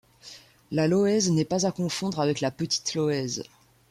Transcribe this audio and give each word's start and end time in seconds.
La 0.71 0.87
Loëze 0.87 1.29
n'est 1.29 1.45
pas 1.45 1.67
à 1.67 1.71
confondre 1.71 2.21
avec 2.21 2.41
la 2.41 2.49
Petite 2.49 2.95
Loëze. 2.95 3.43